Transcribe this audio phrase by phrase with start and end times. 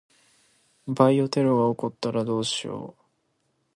[0.87, 3.03] バイオテロが起こったらどうしよう。